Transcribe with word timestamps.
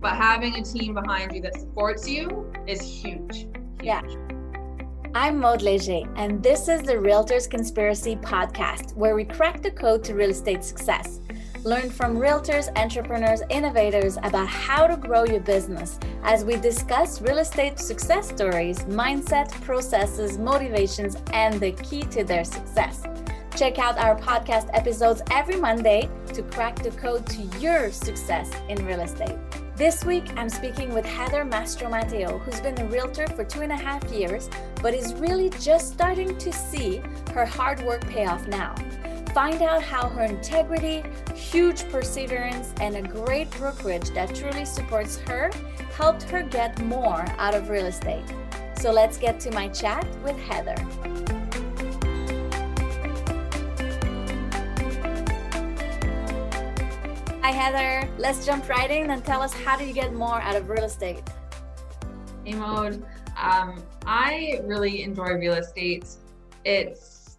but 0.00 0.16
having 0.16 0.56
a 0.56 0.62
team 0.62 0.94
behind 0.94 1.34
you 1.34 1.42
that 1.42 1.54
supports 1.60 2.08
you 2.08 2.50
is 2.66 2.80
huge. 2.80 3.36
huge. 3.36 3.46
Yeah. 3.82 4.02
I'm 5.14 5.38
Maud 5.40 5.62
Leger, 5.62 6.02
and 6.16 6.42
this 6.42 6.68
is 6.68 6.82
the 6.82 6.94
Realtors 6.94 7.50
Conspiracy 7.50 8.16
podcast, 8.16 8.94
where 8.94 9.16
we 9.16 9.24
crack 9.24 9.60
the 9.60 9.70
code 9.70 10.04
to 10.04 10.14
real 10.14 10.30
estate 10.30 10.62
success. 10.64 11.20
Learn 11.64 11.90
from 11.90 12.16
realtors, 12.16 12.74
entrepreneurs, 12.78 13.42
innovators 13.50 14.16
about 14.22 14.46
how 14.46 14.86
to 14.86 14.96
grow 14.96 15.24
your 15.24 15.40
business 15.40 15.98
as 16.22 16.44
we 16.44 16.56
discuss 16.56 17.20
real 17.20 17.38
estate 17.38 17.78
success 17.78 18.28
stories, 18.28 18.78
mindset, 18.84 19.50
processes, 19.62 20.38
motivations, 20.38 21.16
and 21.34 21.60
the 21.60 21.72
key 21.72 22.02
to 22.04 22.24
their 22.24 22.44
success. 22.44 23.02
Check 23.56 23.78
out 23.78 23.98
our 23.98 24.16
podcast 24.16 24.70
episodes 24.72 25.20
every 25.32 25.56
Monday 25.56 26.08
to 26.32 26.42
crack 26.44 26.76
the 26.76 26.92
code 26.92 27.26
to 27.26 27.42
your 27.58 27.90
success 27.90 28.50
in 28.68 28.86
real 28.86 29.00
estate. 29.00 29.36
This 29.80 30.04
week, 30.04 30.26
I'm 30.36 30.50
speaking 30.50 30.92
with 30.92 31.06
Heather 31.06 31.42
Mastromatteo, 31.42 32.38
who's 32.42 32.60
been 32.60 32.78
a 32.78 32.84
realtor 32.84 33.26
for 33.28 33.44
two 33.44 33.62
and 33.62 33.72
a 33.72 33.76
half 33.76 34.04
years, 34.12 34.50
but 34.82 34.92
is 34.92 35.14
really 35.14 35.48
just 35.58 35.94
starting 35.94 36.36
to 36.36 36.52
see 36.52 37.00
her 37.32 37.46
hard 37.46 37.82
work 37.86 38.06
pay 38.06 38.26
off 38.26 38.46
now. 38.46 38.74
Find 39.32 39.62
out 39.62 39.82
how 39.82 40.10
her 40.10 40.24
integrity, 40.24 41.02
huge 41.34 41.88
perseverance, 41.88 42.74
and 42.78 42.94
a 42.94 43.00
great 43.00 43.50
brokerage 43.52 44.10
that 44.10 44.34
truly 44.34 44.66
supports 44.66 45.16
her 45.20 45.50
helped 45.96 46.24
her 46.24 46.42
get 46.42 46.78
more 46.82 47.24
out 47.38 47.54
of 47.54 47.70
real 47.70 47.86
estate. 47.86 48.26
So 48.78 48.92
let's 48.92 49.16
get 49.16 49.40
to 49.40 49.50
my 49.52 49.68
chat 49.68 50.06
with 50.22 50.38
Heather. 50.40 50.76
Hi, 57.50 57.56
Heather. 57.56 58.08
Let's 58.16 58.46
jump 58.46 58.68
right 58.68 58.88
in 58.88 59.10
and 59.10 59.24
tell 59.24 59.42
us 59.42 59.52
how 59.52 59.76
do 59.76 59.84
you 59.84 59.92
get 59.92 60.14
more 60.14 60.40
out 60.40 60.54
of 60.54 60.68
real 60.68 60.84
estate? 60.84 61.20
Hey, 62.44 62.54
Maud. 62.54 63.02
Um, 63.36 63.82
I 64.06 64.60
really 64.62 65.02
enjoy 65.02 65.32
real 65.32 65.54
estate. 65.54 66.06
It's 66.64 67.38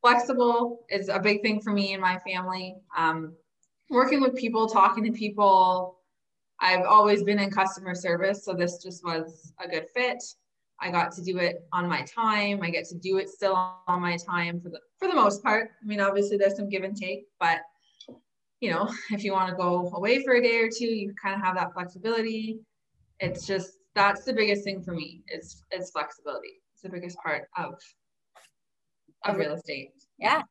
flexible 0.00 0.84
is 0.88 1.08
a 1.08 1.18
big 1.18 1.42
thing 1.42 1.60
for 1.60 1.72
me 1.72 1.92
and 1.94 2.00
my 2.00 2.20
family. 2.20 2.76
Um, 2.96 3.34
working 3.90 4.20
with 4.20 4.36
people, 4.36 4.68
talking 4.68 5.02
to 5.02 5.10
people. 5.10 5.98
I've 6.60 6.86
always 6.86 7.24
been 7.24 7.40
in 7.40 7.50
customer 7.50 7.96
service, 7.96 8.44
so 8.44 8.52
this 8.52 8.80
just 8.80 9.04
was 9.04 9.52
a 9.58 9.66
good 9.66 9.88
fit. 9.92 10.22
I 10.80 10.92
got 10.92 11.10
to 11.16 11.22
do 11.22 11.38
it 11.38 11.66
on 11.72 11.88
my 11.88 12.02
time. 12.02 12.60
I 12.62 12.70
get 12.70 12.84
to 12.90 12.94
do 12.94 13.18
it 13.18 13.28
still 13.28 13.56
on 13.88 14.00
my 14.00 14.16
time 14.18 14.60
for 14.60 14.68
the 14.68 14.78
for 15.00 15.08
the 15.08 15.16
most 15.16 15.42
part. 15.42 15.70
I 15.82 15.84
mean, 15.84 15.98
obviously 15.98 16.36
there's 16.36 16.54
some 16.54 16.68
give 16.68 16.84
and 16.84 16.96
take, 16.96 17.26
but 17.40 17.58
you 18.64 18.70
know, 18.70 18.88
if 19.10 19.22
you 19.22 19.32
want 19.32 19.50
to 19.50 19.56
go 19.56 19.92
away 19.94 20.24
for 20.24 20.34
a 20.34 20.42
day 20.42 20.58
or 20.58 20.70
two, 20.70 20.86
you 20.86 21.14
kind 21.22 21.34
of 21.34 21.42
have 21.42 21.54
that 21.56 21.74
flexibility. 21.74 22.60
It's 23.20 23.46
just 23.46 23.74
that's 23.94 24.24
the 24.24 24.32
biggest 24.32 24.64
thing 24.64 24.82
for 24.82 24.92
me 24.92 25.22
is 25.28 25.62
is 25.70 25.90
flexibility. 25.90 26.62
It's 26.72 26.82
the 26.82 26.88
biggest 26.88 27.18
part 27.18 27.48
of 27.56 27.74
of 29.24 29.36
real 29.36 29.54
estate. 29.54 29.90
Yeah. 30.18 30.42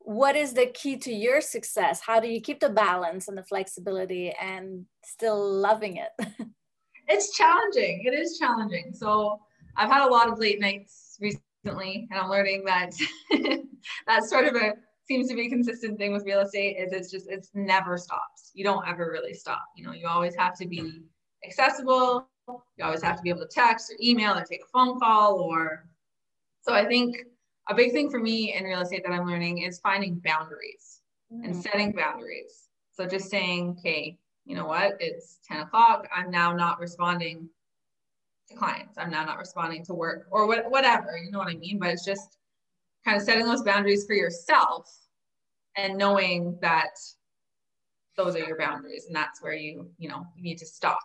What 0.00 0.36
is 0.36 0.52
the 0.52 0.66
key 0.66 0.96
to 0.98 1.12
your 1.12 1.40
success? 1.40 2.02
How 2.04 2.20
do 2.20 2.28
you 2.28 2.40
keep 2.40 2.60
the 2.60 2.68
balance 2.68 3.28
and 3.28 3.38
the 3.38 3.44
flexibility 3.44 4.32
and 4.32 4.84
still 5.02 5.50
loving 5.50 5.96
it? 5.96 6.10
it's 7.08 7.34
challenging. 7.34 8.02
It 8.04 8.12
is 8.12 8.36
challenging. 8.38 8.92
So 8.92 9.40
I've 9.76 9.90
had 9.90 10.06
a 10.06 10.12
lot 10.12 10.28
of 10.28 10.38
late 10.38 10.60
nights 10.60 11.16
recently, 11.20 12.06
and 12.10 12.20
I'm 12.20 12.28
learning 12.28 12.64
that 12.66 12.92
that's 14.06 14.28
sort 14.28 14.44
of 14.44 14.56
a 14.56 14.74
seems 15.06 15.28
to 15.28 15.34
be 15.34 15.46
a 15.46 15.50
consistent 15.50 15.98
thing 15.98 16.12
with 16.12 16.24
real 16.24 16.40
estate 16.40 16.76
is 16.78 16.92
it's 16.92 17.10
just 17.10 17.28
it's 17.28 17.50
never 17.54 17.98
stops. 17.98 18.50
You 18.54 18.64
don't 18.64 18.86
ever 18.88 19.10
really 19.10 19.34
stop. 19.34 19.64
You 19.76 19.84
know, 19.84 19.92
you 19.92 20.06
always 20.06 20.34
have 20.36 20.56
to 20.58 20.66
be 20.66 21.02
accessible. 21.44 22.28
You 22.48 22.84
always 22.84 23.02
have 23.02 23.16
to 23.16 23.22
be 23.22 23.30
able 23.30 23.40
to 23.40 23.48
text 23.48 23.90
or 23.90 23.96
email 24.02 24.34
or 24.34 24.44
take 24.44 24.62
a 24.62 24.70
phone 24.72 24.98
call 24.98 25.40
or 25.40 25.88
so 26.62 26.72
I 26.72 26.86
think 26.86 27.16
a 27.68 27.74
big 27.74 27.92
thing 27.92 28.10
for 28.10 28.18
me 28.18 28.54
in 28.54 28.64
real 28.64 28.80
estate 28.80 29.02
that 29.04 29.12
I'm 29.12 29.26
learning 29.26 29.58
is 29.58 29.80
finding 29.80 30.20
boundaries 30.24 31.00
mm. 31.32 31.44
and 31.44 31.54
setting 31.54 31.92
boundaries. 31.92 32.68
So 32.92 33.06
just 33.06 33.30
saying, 33.30 33.76
okay, 33.78 34.18
you 34.44 34.54
know 34.54 34.66
what, 34.66 34.96
it's 35.00 35.38
10 35.48 35.60
o'clock. 35.60 36.06
I'm 36.14 36.30
now 36.30 36.52
not 36.52 36.80
responding 36.80 37.48
to 38.48 38.56
clients. 38.56 38.96
I'm 38.98 39.10
now 39.10 39.24
not 39.24 39.38
responding 39.38 39.84
to 39.86 39.94
work 39.94 40.26
or 40.30 40.46
what, 40.46 40.70
whatever, 40.70 41.18
you 41.22 41.30
know 41.30 41.38
what 41.38 41.48
I 41.48 41.56
mean? 41.56 41.78
But 41.78 41.90
it's 41.90 42.04
just 42.04 42.38
kind 43.04 43.16
of 43.16 43.22
setting 43.22 43.44
those 43.44 43.62
boundaries 43.62 44.06
for 44.06 44.14
yourself 44.14 44.90
and 45.76 45.98
knowing 45.98 46.56
that 46.60 46.90
those 48.16 48.36
are 48.36 48.40
your 48.40 48.56
boundaries 48.56 49.06
and 49.06 49.14
that's 49.14 49.42
where 49.42 49.54
you, 49.54 49.90
you 49.98 50.08
know, 50.08 50.24
you 50.36 50.42
need 50.42 50.58
to 50.58 50.66
stop. 50.66 51.00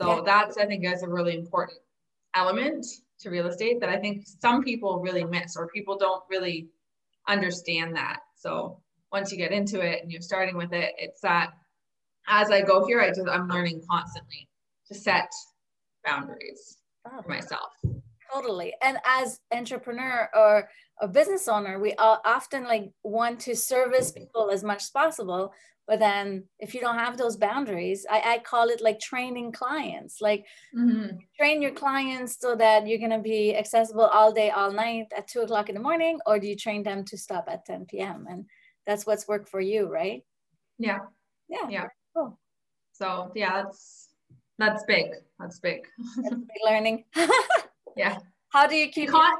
So 0.00 0.16
yeah. 0.16 0.22
that's, 0.24 0.58
I 0.58 0.66
think, 0.66 0.84
is 0.84 1.02
a 1.02 1.08
really 1.08 1.34
important 1.34 1.78
element 2.34 2.84
to 3.20 3.30
real 3.30 3.46
estate 3.46 3.80
that 3.80 3.88
I 3.88 3.96
think 3.96 4.26
some 4.26 4.62
people 4.62 5.00
really 5.00 5.24
miss 5.24 5.56
or 5.56 5.68
people 5.68 5.96
don't 5.96 6.22
really 6.28 6.68
understand 7.26 7.96
that. 7.96 8.20
So 8.36 8.80
once 9.10 9.32
you 9.32 9.38
get 9.38 9.52
into 9.52 9.80
it 9.80 10.02
and 10.02 10.12
you're 10.12 10.20
starting 10.20 10.56
with 10.56 10.72
it, 10.72 10.92
it's 10.98 11.20
that 11.22 11.52
as 12.28 12.50
I 12.50 12.60
go 12.60 12.86
here, 12.86 13.00
I 13.00 13.08
just 13.08 13.28
I'm 13.28 13.48
learning 13.48 13.82
constantly 13.88 14.48
to 14.88 14.94
set 14.94 15.30
boundaries 16.04 16.78
for 17.02 17.28
myself. 17.28 17.72
Totally. 18.36 18.74
And 18.82 18.98
as 19.06 19.40
entrepreneur 19.52 20.28
or 20.34 20.68
a 21.00 21.08
business 21.08 21.48
owner, 21.48 21.78
we 21.78 21.94
often 21.94 22.64
like 22.64 22.90
want 23.02 23.40
to 23.40 23.56
service 23.56 24.12
people 24.12 24.50
as 24.50 24.62
much 24.62 24.82
as 24.82 24.90
possible, 24.90 25.52
but 25.86 26.00
then 26.00 26.44
if 26.58 26.74
you 26.74 26.80
don't 26.80 26.98
have 26.98 27.16
those 27.16 27.36
boundaries 27.36 28.04
i, 28.10 28.34
I 28.34 28.38
call 28.38 28.68
it 28.68 28.82
like 28.82 29.00
training 29.00 29.52
clients. 29.52 30.20
Like 30.20 30.44
mm-hmm. 30.76 31.16
train 31.38 31.62
your 31.62 31.70
clients 31.70 32.38
so 32.38 32.56
that 32.56 32.86
you're 32.86 32.98
going 32.98 33.10
to 33.10 33.18
be 33.20 33.56
accessible 33.56 34.06
all 34.06 34.32
day 34.32 34.50
all 34.50 34.72
night 34.72 35.06
at 35.16 35.28
two 35.28 35.40
o'clock 35.40 35.68
in 35.68 35.74
the 35.74 35.80
morning 35.80 36.18
or 36.26 36.38
do 36.38 36.46
you 36.46 36.56
train 36.56 36.82
them 36.82 37.04
to 37.04 37.16
stop 37.16 37.46
at 37.48 37.64
10 37.64 37.86
p.m 37.86 38.26
and 38.28 38.44
that's 38.86 39.06
what's 39.06 39.28
worked 39.28 39.48
for 39.48 39.60
you 39.60 39.88
right? 39.88 40.24
Yeah. 40.78 40.98
Yeah. 41.48 41.68
Yeah. 41.70 41.86
Cool. 42.14 42.38
So 42.92 43.32
yeah 43.34 43.62
that's 43.62 44.08
that's 44.58 44.84
big. 44.84 45.06
That's 45.38 45.58
big, 45.60 45.86
that's 46.16 46.34
big 46.34 46.62
learning 46.64 47.04
yeah 47.96 48.18
how 48.50 48.66
do 48.66 48.76
you 48.76 48.88
keep 48.88 49.10
Con- 49.10 49.32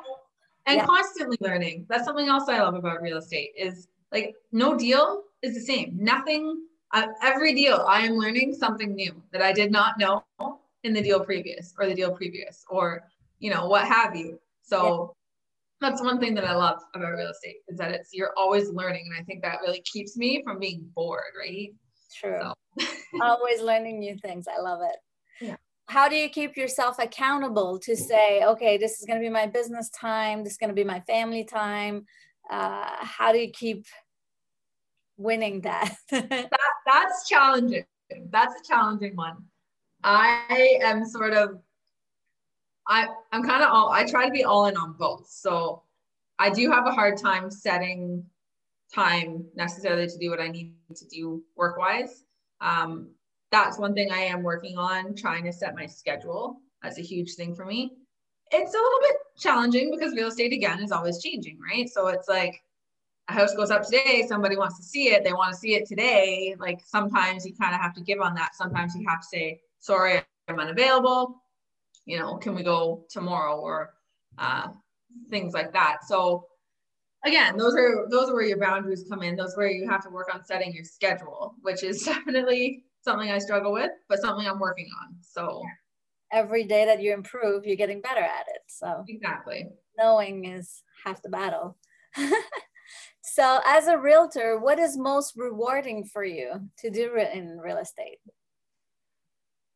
and 0.67 0.79
yeah. 0.79 0.87
constantly 0.87 1.37
learning 1.41 1.87
that's 1.89 2.05
something 2.05 2.29
else 2.29 2.49
i 2.49 2.59
love 2.59 2.75
about 2.75 3.03
real 3.03 3.19
estate 3.19 3.51
is 3.57 3.89
like 4.13 4.35
no 4.53 4.77
deal 4.77 5.23
is 5.43 5.55
the 5.55 5.61
same. 5.61 5.97
Nothing, 5.99 6.63
uh, 6.93 7.07
every 7.23 7.55
deal, 7.55 7.85
I 7.89 8.01
am 8.01 8.15
learning 8.15 8.55
something 8.55 8.95
new 8.95 9.23
that 9.33 9.43
I 9.43 9.53
did 9.53 9.71
not 9.71 9.99
know 9.99 10.25
in 10.85 10.93
the 10.93 11.03
deal 11.03 11.21
previous 11.21 11.75
or 11.79 11.87
the 11.87 11.95
deal 11.95 12.13
previous 12.13 12.65
or, 12.69 13.03
you 13.39 13.51
know, 13.51 13.67
what 13.67 13.87
have 13.87 14.15
you. 14.15 14.39
So 14.63 15.15
yeah. 15.81 15.89
that's 15.89 16.03
one 16.03 16.19
thing 16.19 16.35
that 16.35 16.45
I 16.45 16.55
love 16.55 16.81
about 16.95 17.13
real 17.13 17.31
estate 17.31 17.57
is 17.69 17.79
that 17.79 17.93
it's, 17.93 18.11
you're 18.13 18.33
always 18.37 18.71
learning. 18.71 19.09
And 19.09 19.21
I 19.21 19.25
think 19.25 19.43
that 19.43 19.61
really 19.63 19.83
keeps 19.83 20.17
me 20.17 20.43
from 20.43 20.59
being 20.59 20.89
bored, 20.95 21.35
right? 21.39 21.73
True. 22.15 22.41
So. 22.41 22.87
always 23.23 23.61
learning 23.61 24.01
new 24.01 24.17
things. 24.17 24.47
I 24.49 24.61
love 24.61 24.81
it. 24.83 24.97
Yeah 25.41 25.57
how 25.89 26.09
do 26.09 26.17
you 26.17 26.29
keep 26.29 26.57
yourself 26.57 26.97
accountable 26.99 27.79
to 27.79 27.97
say 27.97 28.45
okay 28.45 28.77
this 28.77 28.99
is 28.99 29.07
going 29.07 29.19
to 29.19 29.25
be 29.25 29.31
my 29.31 29.47
business 29.47 29.89
time 29.91 30.43
this 30.43 30.55
is 30.55 30.59
going 30.59 30.69
to 30.69 30.75
be 30.75 30.85
my 30.85 31.01
family 31.01 31.45
time 31.45 32.05
uh, 32.51 32.87
how 33.01 33.33
do 33.33 33.39
you 33.39 33.51
keep 33.51 33.85
winning 35.17 35.61
that? 35.63 35.95
that 36.11 36.51
that's 36.87 37.29
challenging. 37.29 37.85
That's 38.31 38.55
a 38.61 38.69
challenging 38.69 39.17
one. 39.17 39.37
I 40.03 40.79
am 40.83 41.05
sort 41.05 41.33
of 41.33 41.59
I 42.87 43.09
I'm 43.33 43.43
kind 43.43 43.63
of 43.63 43.71
all 43.71 43.91
I 43.91 44.05
try 44.05 44.27
to 44.27 44.33
be 44.33 44.45
all 44.45 44.67
in 44.67 44.77
on 44.77 44.95
both. 44.99 45.29
So 45.29 45.83
I 46.39 46.51
do 46.51 46.71
have 46.71 46.87
a 46.87 46.93
hard 46.93 47.19
time 47.19 47.51
setting 47.51 48.25
time 48.95 49.45
necessarily 49.57 50.07
to 50.07 50.19
do 50.19 50.31
what 50.31 50.41
I 50.41 50.49
need 50.49 50.75
to 50.95 51.07
do 51.07 51.43
work 51.57 51.79
wise. 51.79 52.25
Um, 52.61 53.11
that's 53.65 53.79
one 53.79 53.95
thing 53.95 54.13
I 54.13 54.21
am 54.21 54.43
working 54.43 54.77
on 54.77 55.15
trying 55.15 55.45
to 55.45 55.53
set 55.53 55.75
my 55.75 55.87
schedule. 55.87 56.61
That's 56.83 56.99
a 56.99 57.03
huge 57.03 57.35
thing 57.35 57.55
for 57.55 57.65
me. 57.65 57.93
It's 58.53 58.75
a 58.75 58.77
little 58.77 59.01
bit 59.01 59.17
challenging 59.39 59.91
because 59.91 60.15
real 60.15 60.29
estate 60.29 60.53
again 60.53 60.83
is 60.83 60.93
always 60.93 61.23
changing, 61.23 61.59
right? 61.59 61.89
So 61.89 62.09
it's 62.09 62.29
like 62.29 62.63
a 63.29 63.33
house 63.33 63.55
goes 63.55 63.71
up 63.71 63.83
today, 63.83 64.25
somebody 64.29 64.57
wants 64.57 64.77
to 64.77 64.85
see 64.85 65.09
it, 65.09 65.25
they 65.25 65.33
want 65.33 65.53
to 65.53 65.59
see 65.59 65.75
it 65.75 65.87
today. 65.87 66.55
Like 66.59 66.81
sometimes 66.85 67.47
you 67.47 67.55
kind 67.55 67.75
of 67.75 67.81
have 67.81 67.95
to 67.95 68.03
give 68.03 68.21
on 68.21 68.35
that. 68.35 68.55
Sometimes 68.55 68.95
you 68.95 69.07
have 69.09 69.21
to 69.21 69.27
say, 69.27 69.61
sorry, 69.79 70.21
I'm 70.49 70.61
unavailable. 70.61 71.43
You 72.05 72.19
know, 72.19 72.37
can 72.37 72.55
we 72.55 72.63
go 72.63 73.07
tomorrow 73.09 73.59
or 73.59 73.95
uh, 74.39 74.69
things 75.31 75.55
like 75.55 75.73
that. 75.73 76.05
So 76.07 76.47
again, 77.25 77.57
those 77.57 77.75
are 77.75 78.07
those 78.11 78.29
are 78.29 78.35
where 78.35 78.45
your 78.45 78.61
boundaries 78.61 79.05
come 79.09 79.23
in. 79.23 79.35
Those 79.35 79.57
where 79.57 79.71
you 79.71 79.89
have 79.89 80.05
to 80.05 80.11
work 80.11 80.33
on 80.33 80.45
setting 80.45 80.73
your 80.73 80.85
schedule, 80.85 81.55
which 81.63 81.83
is 81.83 82.03
definitely 82.05 82.85
something 83.07 83.31
I 83.31 83.39
struggle 83.39 83.73
with, 83.73 83.91
but 84.09 84.21
something 84.21 84.47
I'm 84.47 84.59
working 84.59 84.89
on. 85.03 85.17
So 85.23 85.63
every 86.31 86.65
day 86.65 86.85
that 86.85 87.01
you 87.01 87.15
improve, 87.15 87.65
you're 87.65 87.77
getting 87.77 88.03
better 88.03 88.21
at 88.21 88.47
it. 88.49 88.61
So 88.67 89.05
exactly 89.09 89.69
knowing 89.99 90.45
is 90.45 90.83
half 91.05 91.23
the 91.23 91.31
battle. 91.31 91.79
So, 93.29 93.61
as 93.67 93.89
a 93.89 93.99
realtor, 93.99 94.61
what 94.61 94.79
is 94.79 94.97
most 94.97 95.35
rewarding 95.37 96.05
for 96.05 96.25
you 96.25 96.61
to 96.79 96.91
do 96.91 97.17
in 97.17 97.59
real 97.59 97.79
estate? 97.79 98.19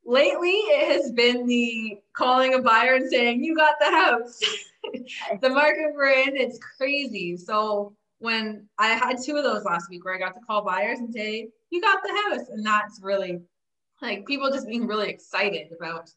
lately 0.04 0.50
it 0.50 0.92
has 0.92 1.12
been 1.12 1.46
the 1.46 1.98
calling 2.14 2.54
a 2.54 2.60
buyer 2.60 2.94
and 2.94 3.08
saying, 3.08 3.42
You 3.42 3.54
got 3.54 3.74
the 3.80 3.90
house. 3.90 4.40
the 5.40 5.48
market 5.48 5.92
we're 5.94 6.10
in, 6.10 6.36
it's 6.36 6.58
crazy. 6.76 7.36
So 7.36 7.94
when 8.18 8.68
I 8.78 8.88
had 8.88 9.16
two 9.24 9.36
of 9.36 9.44
those 9.44 9.64
last 9.64 9.88
week 9.88 10.04
where 10.04 10.14
I 10.14 10.18
got 10.18 10.34
to 10.34 10.40
call 10.46 10.64
buyers 10.64 10.98
and 10.98 11.12
say, 11.12 11.48
You 11.70 11.80
got 11.80 12.02
the 12.02 12.12
house. 12.30 12.48
And 12.50 12.64
that's 12.64 13.00
really 13.02 13.40
like 14.02 14.26
people 14.26 14.50
just 14.50 14.66
being 14.66 14.86
really 14.86 15.08
excited 15.08 15.68
about 15.78 16.10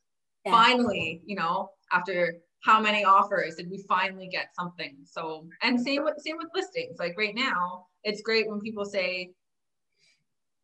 yeah. 0.46 0.52
finally, 0.52 1.22
you 1.26 1.36
know, 1.36 1.70
after 1.92 2.36
how 2.64 2.80
many 2.80 3.04
offers 3.04 3.56
did 3.56 3.70
we 3.70 3.84
finally 3.88 4.28
get 4.28 4.56
something? 4.56 4.96
So 5.06 5.48
and 5.62 5.80
same 5.80 6.04
with 6.04 6.16
same 6.20 6.38
with 6.38 6.48
listings. 6.56 6.98
Like 6.98 7.16
right 7.18 7.36
now, 7.36 7.88
it's 8.04 8.22
great 8.22 8.50
when 8.50 8.60
people 8.62 8.86
say, 8.86 9.32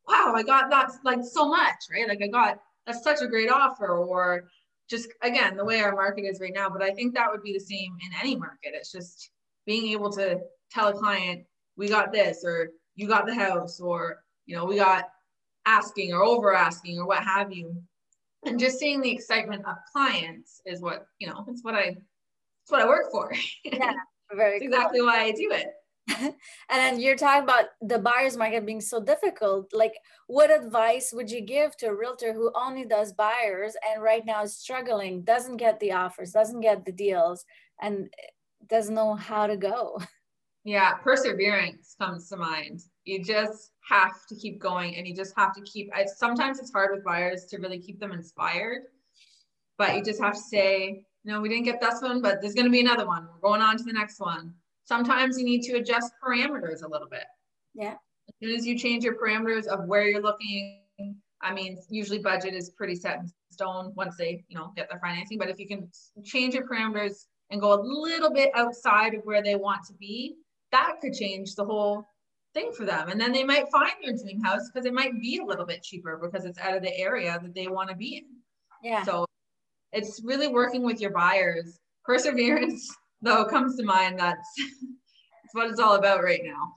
Wow, 0.08 0.34
I 0.36 0.44
got 0.44 0.70
that 0.70 0.92
like 1.04 1.20
so 1.24 1.50
much, 1.50 1.76
right? 1.92 2.08
Like 2.08 2.22
I 2.24 2.28
got 2.28 2.60
that's 2.86 3.04
such 3.04 3.22
a 3.22 3.28
great 3.28 3.52
offer, 3.52 3.98
or 3.98 4.46
just 4.90 5.10
again, 5.22 5.58
the 5.58 5.66
way 5.66 5.82
our 5.82 5.94
market 5.94 6.24
is 6.24 6.40
right 6.40 6.54
now. 6.54 6.70
But 6.70 6.82
I 6.82 6.92
think 6.92 7.14
that 7.14 7.30
would 7.30 7.44
be 7.44 7.54
the 7.54 7.60
same 7.60 7.96
in 8.06 8.20
any 8.20 8.36
market. 8.36 8.74
It's 8.74 8.92
just 8.92 9.32
being 9.66 9.92
able 9.92 10.12
to 10.14 10.40
tell 10.72 10.88
a 10.88 10.94
client, 10.94 11.44
we 11.76 11.90
got 11.90 12.12
this, 12.12 12.44
or 12.44 12.70
you 12.96 13.08
got 13.08 13.28
the 13.28 13.36
house, 13.36 13.80
or 13.80 14.20
you 14.50 14.56
know, 14.56 14.66
we 14.66 14.78
got 14.78 15.06
asking 15.68 16.12
or 16.12 16.24
over 16.24 16.56
asking 16.56 16.98
or 16.98 17.06
what 17.06 17.24
have 17.24 17.54
you. 17.54 17.80
And 18.46 18.60
just 18.60 18.80
seeing 18.80 19.00
the 19.00 19.12
excitement 19.12 19.64
of 19.68 19.76
clients 19.94 20.60
is 20.66 20.82
what, 20.82 21.06
you 21.20 21.28
know, 21.28 21.46
it's 21.48 21.64
what 21.64 21.76
I 21.76 21.96
it's 22.64 22.72
what 22.72 22.82
I 22.82 22.88
work 22.88 23.12
for. 23.12 23.32
Yeah, 23.64 23.94
very 24.34 24.58
exactly 24.58 25.02
why 25.02 25.22
I 25.22 25.32
do 25.34 25.52
it. 25.52 25.68
and 26.20 26.34
then 26.70 27.00
you're 27.00 27.16
talking 27.16 27.44
about 27.44 27.66
the 27.82 28.00
buyer's 28.00 28.38
market 28.38 28.66
being 28.66 28.82
so 28.82 29.00
difficult. 29.00 29.72
Like, 29.72 29.94
what 30.26 30.50
advice 30.50 31.14
would 31.14 31.30
you 31.30 31.42
give 31.42 31.78
to 31.78 31.88
a 31.88 31.96
realtor 31.96 32.34
who 32.34 32.52
only 32.56 32.86
does 32.86 33.14
buyers 33.14 33.76
and 33.88 34.02
right 34.02 34.26
now 34.26 34.42
is 34.42 34.58
struggling, 34.58 35.22
doesn't 35.22 35.58
get 35.58 35.80
the 35.80 35.92
offers, 35.92 36.32
doesn't 36.32 36.62
get 36.62 36.86
the 36.86 36.92
deals, 36.92 37.46
and 37.80 38.12
doesn't 38.68 38.96
know 38.96 39.14
how 39.14 39.46
to 39.46 39.58
go? 39.58 40.02
Yeah, 40.70 40.94
perseverance 40.94 41.96
comes 42.00 42.30
to 42.30 42.38
mind. 42.38 42.82
You 43.04 43.24
just 43.24 43.72
have 43.90 44.28
to 44.28 44.36
keep 44.36 44.60
going 44.60 44.96
and 44.98 45.08
you 45.08 45.16
just 45.16 45.34
have 45.36 45.52
to 45.56 45.62
keep 45.62 45.90
I, 45.96 46.06
sometimes 46.06 46.60
it's 46.60 46.72
hard 46.72 46.92
with 46.94 47.04
buyers 47.04 47.46
to 47.46 47.58
really 47.58 47.80
keep 47.80 48.00
them 48.00 48.12
inspired 48.12 48.84
but 49.80 49.96
you 49.96 50.04
just 50.04 50.22
have 50.22 50.34
to 50.34 50.40
say 50.40 51.02
no 51.26 51.42
we 51.42 51.50
didn't 51.50 51.66
get 51.66 51.82
this 51.82 52.04
one 52.04 52.22
but 52.22 52.40
there's 52.40 52.54
going 52.54 52.68
to 52.68 52.72
be 52.72 52.82
another 52.82 53.08
one. 53.08 53.28
We're 53.34 53.50
going 53.50 53.64
on 53.64 53.78
to 53.78 53.84
the 53.84 53.94
next 53.94 54.20
one. 54.20 54.54
Sometimes 54.84 55.40
you 55.40 55.44
need 55.44 55.64
to 55.64 55.78
adjust 55.78 56.12
parameters 56.24 56.84
a 56.84 56.88
little 56.88 57.10
bit. 57.10 57.26
Yeah. 57.74 57.96
As 58.28 58.36
soon 58.40 58.56
as 58.56 58.68
you 58.68 58.78
change 58.78 59.04
your 59.04 59.16
parameters 59.16 59.66
of 59.66 59.86
where 59.86 60.08
you're 60.08 60.22
looking 60.22 60.84
i 61.42 61.52
mean 61.52 61.80
usually 61.90 62.20
budget 62.20 62.54
is 62.54 62.70
pretty 62.70 62.96
set 62.96 63.18
in 63.22 63.32
stone 63.50 63.92
once 63.96 64.18
they 64.18 64.44
you 64.50 64.56
know 64.56 64.72
get 64.76 64.88
their 64.88 65.00
financing 65.00 65.40
but 65.40 65.50
if 65.50 65.58
you 65.58 65.68
can 65.68 65.90
change 66.24 66.54
your 66.54 66.68
parameters 66.68 67.26
and 67.50 67.60
go 67.60 67.74
a 67.74 67.82
little 67.82 68.32
bit 68.32 68.52
outside 68.54 69.16
of 69.16 69.22
where 69.24 69.42
they 69.42 69.56
want 69.56 69.84
to 69.84 69.94
be 69.94 70.36
that 70.72 70.96
could 71.02 71.14
change 71.14 71.56
the 71.56 71.66
whole 71.66 72.06
thing 72.54 72.72
for 72.76 72.86
them. 72.86 73.10
And 73.10 73.20
then 73.20 73.32
they 73.32 73.44
might 73.44 73.70
find 73.72 73.94
their 74.04 74.16
dream 74.16 74.42
house 74.42 74.70
because 74.72 74.86
it 74.86 74.94
might 74.94 75.20
be 75.20 75.40
a 75.40 75.46
little 75.46 75.66
bit 75.66 75.84
cheaper 75.84 76.20
because 76.22 76.46
it's 76.46 76.60
out 76.60 76.76
of 76.76 76.84
the 76.84 76.98
area 76.98 77.40
that 77.42 77.54
they 77.54 77.68
want 77.68 77.90
to 77.90 77.96
be 77.96 78.18
in. 78.18 78.26
Yeah. 78.90 79.04
So 79.04 79.26
it's 79.92 80.22
really 80.24 80.48
working 80.48 80.84
with 80.84 81.00
your 81.00 81.12
buyers. 81.12 81.80
Perseverance, 82.04 82.90
though, 83.22 83.46
comes 83.46 83.76
to 83.78 83.84
mind. 83.84 84.20
That's, 84.20 84.48
that's 84.58 85.54
what 85.54 85.70
it's 85.70 85.80
all 85.80 85.96
about 85.96 86.24
right 86.24 86.42
now. 86.44 86.74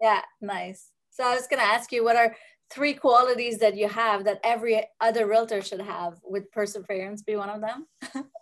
Yeah, 0.00 0.22
nice. 0.40 0.90
So 1.10 1.24
I 1.24 1.34
was 1.34 1.46
going 1.46 1.60
to 1.60 1.68
ask 1.68 1.92
you 1.92 2.02
what 2.02 2.16
are 2.16 2.34
three 2.70 2.94
qualities 2.94 3.58
that 3.58 3.76
you 3.76 3.86
have 3.86 4.24
that 4.24 4.40
every 4.42 4.82
other 5.00 5.26
realtor 5.26 5.62
should 5.62 5.80
have? 5.80 6.18
Would 6.24 6.50
perseverance 6.50 7.22
be 7.22 7.36
one 7.36 7.50
of 7.50 7.60
them? 7.60 7.86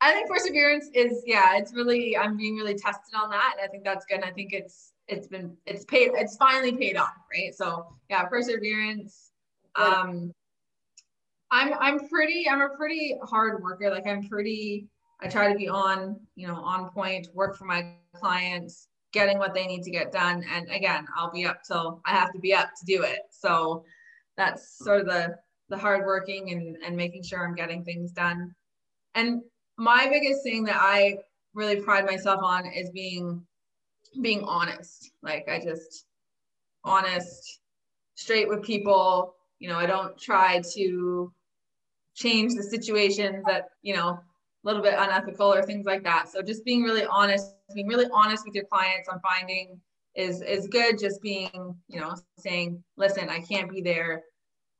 I 0.00 0.12
think 0.12 0.28
perseverance 0.28 0.88
is, 0.94 1.22
yeah, 1.26 1.56
it's 1.56 1.74
really, 1.74 2.16
I'm 2.16 2.36
being 2.36 2.56
really 2.56 2.74
tested 2.74 3.14
on 3.20 3.30
that. 3.30 3.54
And 3.58 3.64
I 3.64 3.68
think 3.68 3.84
that's 3.84 4.06
good. 4.06 4.16
And 4.16 4.24
I 4.24 4.30
think 4.30 4.52
it's, 4.52 4.92
it's 5.08 5.26
been 5.26 5.56
it's 5.66 5.84
paid 5.86 6.10
it's 6.14 6.36
finally 6.36 6.72
paid 6.72 6.96
off 6.96 7.14
right 7.32 7.54
so 7.54 7.86
yeah 8.10 8.24
perseverance 8.24 9.32
um 9.76 10.32
i'm 11.50 11.72
i'm 11.80 12.08
pretty 12.08 12.48
i'm 12.48 12.60
a 12.60 12.68
pretty 12.76 13.16
hard 13.22 13.62
worker 13.62 13.90
like 13.90 14.06
i'm 14.06 14.26
pretty 14.28 14.86
i 15.20 15.26
try 15.26 15.50
to 15.50 15.58
be 15.58 15.68
on 15.68 16.20
you 16.36 16.46
know 16.46 16.56
on 16.56 16.90
point 16.90 17.28
work 17.34 17.56
for 17.56 17.64
my 17.64 17.94
clients 18.14 18.88
getting 19.12 19.38
what 19.38 19.54
they 19.54 19.66
need 19.66 19.82
to 19.82 19.90
get 19.90 20.12
done 20.12 20.44
and 20.54 20.70
again 20.70 21.06
i'll 21.16 21.32
be 21.32 21.46
up 21.46 21.62
till 21.66 22.00
i 22.04 22.10
have 22.10 22.32
to 22.32 22.38
be 22.38 22.52
up 22.52 22.68
to 22.78 22.84
do 22.84 23.02
it 23.02 23.20
so 23.30 23.82
that's 24.36 24.78
sort 24.78 25.00
of 25.00 25.06
the 25.06 25.34
the 25.70 25.78
hard 25.78 26.04
working 26.04 26.50
and 26.50 26.76
and 26.84 26.94
making 26.94 27.22
sure 27.22 27.46
i'm 27.46 27.54
getting 27.54 27.82
things 27.82 28.12
done 28.12 28.54
and 29.14 29.40
my 29.78 30.06
biggest 30.10 30.42
thing 30.42 30.64
that 30.64 30.76
i 30.78 31.16
really 31.54 31.76
pride 31.76 32.04
myself 32.04 32.40
on 32.42 32.66
is 32.66 32.90
being 32.90 33.42
being 34.20 34.42
honest. 34.44 35.12
Like 35.22 35.48
I 35.48 35.60
just 35.60 36.06
honest, 36.84 37.60
straight 38.14 38.48
with 38.48 38.62
people. 38.62 39.34
You 39.58 39.68
know, 39.68 39.76
I 39.76 39.86
don't 39.86 40.16
try 40.18 40.62
to 40.74 41.32
change 42.14 42.54
the 42.54 42.62
situations 42.62 43.44
that, 43.46 43.70
you 43.82 43.94
know, 43.94 44.08
a 44.10 44.20
little 44.62 44.82
bit 44.82 44.94
unethical 44.96 45.52
or 45.52 45.62
things 45.62 45.86
like 45.86 46.04
that. 46.04 46.28
So 46.28 46.42
just 46.42 46.64
being 46.64 46.82
really 46.82 47.04
honest, 47.04 47.54
being 47.74 47.88
really 47.88 48.08
honest 48.12 48.44
with 48.46 48.54
your 48.54 48.64
clients 48.64 49.08
on 49.08 49.20
finding 49.20 49.80
is 50.14 50.42
is 50.42 50.68
good. 50.68 50.98
Just 50.98 51.20
being, 51.22 51.74
you 51.88 52.00
know, 52.00 52.14
saying, 52.38 52.82
listen, 52.96 53.28
I 53.28 53.40
can't 53.40 53.70
be 53.70 53.80
there. 53.80 54.22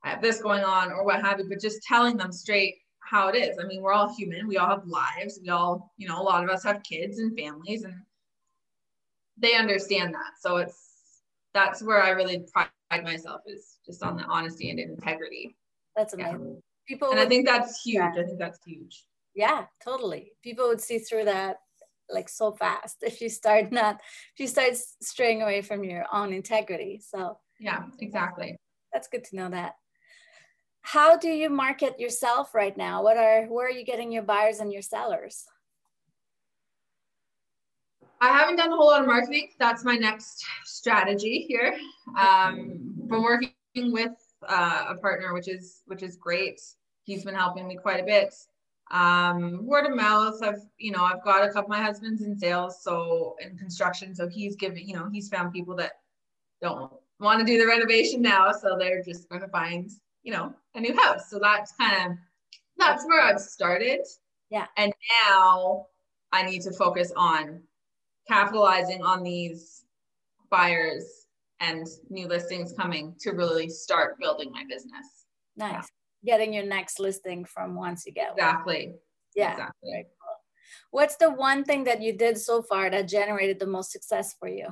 I 0.03 0.09
have 0.11 0.21
this 0.21 0.41
going 0.41 0.63
on 0.63 0.91
or 0.91 1.03
what 1.03 1.21
have 1.21 1.39
you, 1.39 1.49
but 1.49 1.59
just 1.59 1.83
telling 1.83 2.15
them 2.15 2.31
straight 2.31 2.75
how 3.09 3.27
it 3.27 3.35
is. 3.35 3.57
I 3.57 3.63
mean, 3.63 3.81
we're 3.81 3.93
all 3.93 4.13
human. 4.13 4.47
We 4.47 4.57
all 4.57 4.69
have 4.69 4.85
lives. 4.85 5.39
We 5.41 5.49
all, 5.49 5.91
you 5.97 6.07
know, 6.07 6.21
a 6.21 6.23
lot 6.23 6.43
of 6.43 6.49
us 6.49 6.63
have 6.63 6.83
kids 6.83 7.17
and 7.17 7.35
families 7.37 7.83
and 7.83 7.95
they 9.37 9.55
understand 9.55 10.13
that. 10.13 10.39
So 10.39 10.57
it's 10.57 11.21
that's 11.53 11.81
where 11.81 12.03
I 12.03 12.09
really 12.09 12.45
pride 12.53 12.69
myself 13.03 13.41
is 13.47 13.79
just 13.85 14.03
on 14.03 14.15
the 14.15 14.23
honesty 14.23 14.69
and 14.69 14.79
integrity. 14.79 15.55
That's 15.95 16.13
amazing. 16.13 16.53
Yeah. 16.53 16.59
People 16.87 17.11
and 17.11 17.19
I 17.19 17.25
think 17.25 17.47
that's 17.47 17.81
huge. 17.81 17.95
Yeah. 17.95 18.11
I 18.21 18.23
think 18.23 18.37
that's 18.37 18.59
huge. 18.63 19.05
Yeah, 19.33 19.65
totally. 19.83 20.33
People 20.43 20.67
would 20.67 20.81
see 20.81 20.99
through 20.99 21.25
that 21.25 21.57
like 22.11 22.29
so 22.29 22.51
fast 22.51 22.97
if 23.01 23.21
you 23.21 23.29
start 23.29 23.71
not 23.71 24.01
if 24.33 24.39
you 24.39 24.47
start 24.47 24.73
straying 25.01 25.41
away 25.41 25.61
from 25.61 25.83
your 25.83 26.05
own 26.13 26.31
integrity. 26.31 27.01
So 27.03 27.39
yeah, 27.59 27.85
exactly. 27.99 28.55
That's 28.93 29.07
good 29.07 29.23
to 29.25 29.35
know 29.35 29.49
that. 29.49 29.75
How 30.81 31.17
do 31.17 31.29
you 31.29 31.49
market 31.49 31.99
yourself 31.99 32.55
right 32.55 32.75
now? 32.75 33.03
What 33.03 33.17
are 33.17 33.45
where 33.45 33.67
are 33.67 33.71
you 33.71 33.85
getting 33.85 34.11
your 34.11 34.23
buyers 34.23 34.59
and 34.59 34.71
your 34.71 34.81
sellers? 34.81 35.45
I 38.21 38.29
haven't 38.29 38.57
done 38.57 38.71
a 38.71 38.75
whole 38.75 38.87
lot 38.87 39.01
of 39.01 39.07
marketing. 39.07 39.49
That's 39.59 39.85
my 39.85 39.95
next 39.95 40.43
strategy 40.65 41.45
here. 41.47 41.77
Um, 42.17 42.79
been 43.07 43.21
working 43.21 43.53
with 43.75 44.11
uh, 44.47 44.85
a 44.89 44.95
partner, 44.95 45.33
which 45.33 45.47
is 45.47 45.81
which 45.85 46.03
is 46.03 46.15
great. 46.17 46.61
He's 47.03 47.23
been 47.23 47.35
helping 47.35 47.67
me 47.67 47.75
quite 47.75 48.01
a 48.01 48.05
bit. 48.05 48.33
Um, 48.91 49.65
word 49.65 49.85
of 49.85 49.95
mouth. 49.95 50.41
I've 50.41 50.61
you 50.77 50.91
know 50.91 51.03
I've 51.03 51.23
got 51.23 51.43
a 51.43 51.47
couple. 51.47 51.73
Of 51.73 51.79
my 51.79 51.81
husband's 51.81 52.23
in 52.23 52.37
sales, 52.37 52.81
so 52.83 53.35
in 53.39 53.57
construction, 53.57 54.13
so 54.15 54.27
he's 54.27 54.55
giving 54.55 54.87
you 54.87 54.95
know 54.95 55.09
he's 55.11 55.29
found 55.29 55.53
people 55.53 55.75
that 55.75 55.93
don't 56.61 56.91
want 57.19 57.39
to 57.39 57.45
do 57.45 57.57
the 57.57 57.67
renovation 57.67 58.21
now, 58.21 58.51
so 58.51 58.75
they're 58.77 59.03
just 59.03 59.29
going 59.29 59.41
to 59.41 59.47
find 59.47 59.91
you 60.23 60.33
know 60.33 60.53
a 60.75 60.79
new 60.79 60.95
house. 60.95 61.29
So 61.29 61.39
that's 61.39 61.73
kind 61.73 62.11
of 62.11 62.17
that's 62.77 63.05
where 63.05 63.21
I've 63.21 63.39
started. 63.39 64.01
Yeah. 64.49 64.65
And 64.77 64.93
now 65.27 65.87
I 66.31 66.43
need 66.43 66.61
to 66.63 66.71
focus 66.71 67.11
on 67.15 67.61
capitalizing 68.27 69.03
on 69.03 69.23
these 69.23 69.83
buyers 70.49 71.25
and 71.59 71.85
new 72.09 72.27
listings 72.27 72.73
coming 72.73 73.15
to 73.19 73.31
really 73.31 73.69
start 73.69 74.17
building 74.19 74.51
my 74.51 74.63
business. 74.69 75.25
Nice. 75.57 75.87
Yeah. 76.23 76.37
Getting 76.37 76.53
your 76.53 76.65
next 76.65 76.99
listing 76.99 77.45
from 77.45 77.75
once 77.75 78.05
you 78.05 78.13
get 78.13 78.31
exactly. 78.33 78.87
One. 78.87 78.95
Yeah. 79.35 79.51
Exactly. 79.51 80.05
Cool. 80.21 80.35
What's 80.91 81.17
the 81.17 81.29
one 81.31 81.63
thing 81.63 81.83
that 81.85 82.01
you 82.01 82.13
did 82.13 82.37
so 82.37 82.61
far 82.61 82.89
that 82.89 83.07
generated 83.07 83.59
the 83.59 83.67
most 83.67 83.91
success 83.91 84.33
for 84.33 84.47
you? 84.47 84.67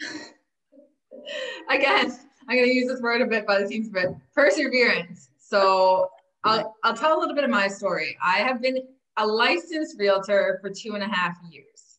Again, 1.70 2.16
I'm 2.48 2.56
going 2.56 2.68
to 2.68 2.74
use 2.74 2.88
this 2.88 3.00
word 3.00 3.22
a 3.22 3.26
bit, 3.26 3.46
by 3.46 3.60
the 3.60 3.68
seems 3.68 3.88
a 3.88 3.92
bit 3.92 4.08
perseverance. 4.34 5.30
So 5.38 6.10
I'll, 6.44 6.76
I'll 6.84 6.94
tell 6.94 7.18
a 7.18 7.20
little 7.20 7.34
bit 7.34 7.44
of 7.44 7.50
my 7.50 7.68
story. 7.68 8.16
I 8.22 8.38
have 8.38 8.62
been 8.62 8.78
a 9.16 9.26
licensed 9.26 9.98
realtor 9.98 10.58
for 10.60 10.70
two 10.70 10.94
and 10.94 11.02
a 11.02 11.08
half 11.08 11.36
years. 11.50 11.98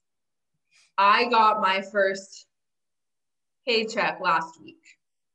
I 0.98 1.26
got 1.26 1.62
my 1.62 1.82
first 1.82 2.48
paycheck 3.68 4.20
last 4.22 4.62
week. 4.64 4.82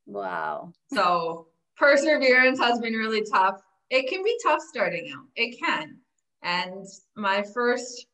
Wow. 0.07 0.73
So 0.93 1.49
perseverance 1.77 2.59
has 2.59 2.79
been 2.81 2.95
really 2.95 3.23
tough. 3.31 3.61
It 3.91 4.09
can 4.09 4.25
be 4.25 4.37
tough 4.43 4.61
starting 4.61 5.13
out. 5.15 5.27
It 5.37 5.59
can. 5.59 5.99
And 6.43 6.87
my 7.17 7.43
first 7.43 8.07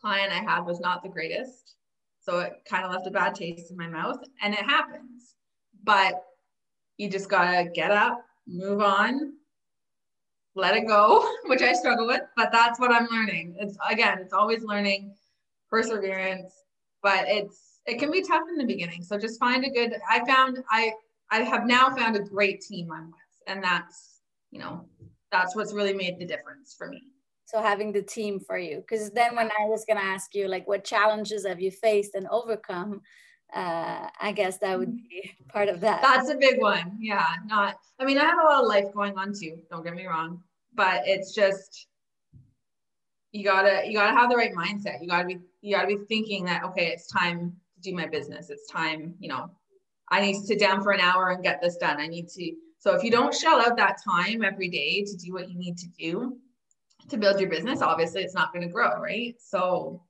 client 0.00 0.32
I 0.32 0.42
had 0.42 0.66
was 0.66 0.80
not 0.80 1.02
the 1.02 1.08
greatest. 1.08 1.76
So 2.20 2.40
it 2.40 2.62
kind 2.68 2.84
of 2.84 2.90
left 2.90 3.06
a 3.06 3.10
bad 3.10 3.34
taste 3.34 3.70
in 3.70 3.76
my 3.76 3.86
mouth 3.86 4.18
and 4.42 4.52
it 4.52 4.62
happens. 4.62 5.34
But 5.84 6.22
you 6.96 7.08
just 7.08 7.28
got 7.28 7.50
to 7.50 7.70
get 7.70 7.90
up, 7.90 8.24
move 8.46 8.80
on, 8.80 9.34
let 10.54 10.76
it 10.76 10.86
go, 10.86 11.28
which 11.46 11.62
I 11.62 11.72
struggle 11.72 12.06
with, 12.06 12.22
but 12.36 12.50
that's 12.52 12.78
what 12.80 12.92
I'm 12.92 13.08
learning. 13.10 13.56
It's 13.58 13.76
again, 13.90 14.18
it's 14.20 14.32
always 14.32 14.62
learning, 14.62 15.14
perseverance, 15.70 16.52
but 17.02 17.24
it's 17.26 17.80
it 17.86 17.98
can 17.98 18.10
be 18.10 18.22
tough 18.22 18.44
in 18.48 18.56
the 18.56 18.64
beginning. 18.64 19.02
So 19.02 19.18
just 19.18 19.38
find 19.38 19.64
a 19.64 19.70
good 19.70 19.94
I 20.08 20.24
found 20.24 20.58
I 20.70 20.92
I 21.30 21.40
have 21.40 21.66
now 21.66 21.94
found 21.94 22.16
a 22.16 22.20
great 22.20 22.60
team 22.60 22.90
I'm 22.92 23.06
with. 23.06 23.14
And 23.46 23.62
that's, 23.62 24.20
you 24.50 24.60
know, 24.60 24.86
that's 25.32 25.56
what's 25.56 25.72
really 25.72 25.92
made 25.92 26.18
the 26.18 26.26
difference 26.26 26.74
for 26.76 26.88
me. 26.88 27.02
So 27.46 27.60
having 27.60 27.92
the 27.92 28.02
team 28.02 28.40
for 28.40 28.56
you. 28.56 28.76
Because 28.76 29.10
then 29.10 29.36
when 29.36 29.50
I 29.58 29.64
was 29.66 29.84
gonna 29.86 30.00
ask 30.00 30.34
you 30.34 30.48
like 30.48 30.66
what 30.66 30.84
challenges 30.84 31.46
have 31.46 31.60
you 31.60 31.70
faced 31.70 32.14
and 32.14 32.26
overcome, 32.28 33.00
uh, 33.54 34.08
I 34.20 34.32
guess 34.32 34.58
that 34.58 34.78
would 34.78 34.96
be 34.96 35.30
part 35.48 35.68
of 35.68 35.80
that. 35.80 36.02
That's 36.02 36.28
a 36.28 36.36
big 36.36 36.60
one. 36.60 36.96
Yeah. 37.00 37.26
Not, 37.46 37.76
I 37.98 38.04
mean, 38.04 38.18
I 38.18 38.24
have 38.24 38.38
a 38.38 38.44
lot 38.44 38.62
of 38.62 38.68
life 38.68 38.92
going 38.92 39.16
on 39.16 39.32
too. 39.32 39.58
Don't 39.70 39.84
get 39.84 39.94
me 39.94 40.06
wrong, 40.06 40.42
but 40.74 41.02
it's 41.06 41.34
just, 41.34 41.86
you 43.32 43.44
gotta, 43.44 43.82
you 43.86 43.94
gotta 43.94 44.16
have 44.16 44.30
the 44.30 44.36
right 44.36 44.54
mindset. 44.54 45.00
You 45.00 45.08
gotta 45.08 45.26
be, 45.26 45.38
you 45.60 45.74
gotta 45.74 45.88
be 45.88 45.98
thinking 46.08 46.44
that, 46.44 46.64
okay, 46.64 46.86
it's 46.88 47.06
time 47.06 47.54
to 47.74 47.80
do 47.80 47.94
my 47.94 48.06
business. 48.06 48.50
It's 48.50 48.70
time, 48.70 49.14
you 49.18 49.28
know, 49.28 49.50
I 50.10 50.20
need 50.20 50.34
to 50.34 50.46
sit 50.46 50.58
down 50.58 50.82
for 50.82 50.92
an 50.92 51.00
hour 51.00 51.30
and 51.30 51.42
get 51.42 51.62
this 51.62 51.76
done. 51.76 52.00
I 52.00 52.06
need 52.06 52.28
to, 52.28 52.52
so 52.78 52.94
if 52.94 53.02
you 53.02 53.10
don't 53.10 53.34
shell 53.34 53.60
out 53.60 53.76
that 53.76 53.98
time 54.04 54.44
every 54.44 54.68
day 54.68 55.04
to 55.04 55.16
do 55.16 55.32
what 55.32 55.48
you 55.48 55.58
need 55.58 55.78
to 55.78 55.88
do 55.98 56.36
to 57.08 57.16
build 57.16 57.40
your 57.40 57.48
business, 57.48 57.82
obviously 57.82 58.22
it's 58.22 58.34
not 58.34 58.52
going 58.52 58.66
to 58.66 58.72
grow, 58.72 59.00
right? 59.00 59.34
So 59.38 60.02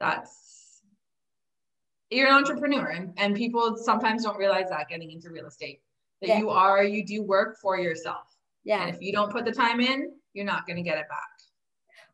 that's 0.00 0.43
you're 2.14 2.28
an 2.28 2.34
entrepreneur 2.34 2.88
and, 2.90 3.12
and 3.16 3.34
people 3.34 3.76
sometimes 3.76 4.24
don't 4.24 4.38
realize 4.38 4.68
that 4.70 4.88
getting 4.88 5.10
into 5.10 5.30
real 5.30 5.46
estate 5.46 5.80
that 6.20 6.28
yeah. 6.28 6.38
you 6.38 6.50
are 6.50 6.84
you 6.84 7.04
do 7.04 7.22
work 7.22 7.58
for 7.60 7.78
yourself. 7.78 8.36
Yeah. 8.64 8.86
And 8.86 8.94
if 8.94 9.00
you 9.00 9.12
don't 9.12 9.30
put 9.30 9.44
the 9.44 9.52
time 9.52 9.80
in 9.80 10.12
you're 10.32 10.44
not 10.44 10.66
going 10.66 10.76
to 10.76 10.82
get 10.82 10.98
it 10.98 11.08
back. 11.08 11.18